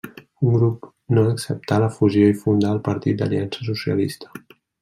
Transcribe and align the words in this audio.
Un 0.45 0.53
grup 0.53 0.87
no 1.17 1.25
acceptà 1.33 1.77
la 1.83 1.91
fusió 1.99 2.31
i 2.31 2.39
fundà 2.41 2.75
el 2.77 2.83
Partit 2.91 3.21
d'Aliança 3.21 3.71
Socialista. 3.73 4.35